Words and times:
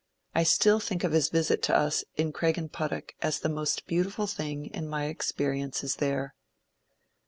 I 0.33 0.41
still 0.41 0.79
think 0.79 1.03
of 1.03 1.11
his 1.11 1.29
visit 1.29 1.61
to 1.61 1.75
us 1.77 2.03
in 2.15 2.33
Craigenputtoch 2.33 3.11
as 3.21 3.39
the 3.39 3.49
most 3.49 3.85
beautiful 3.85 4.25
thing 4.25 4.65
in 4.65 4.87
my 4.89 5.05
experiences 5.05 5.97
there." 5.97 6.33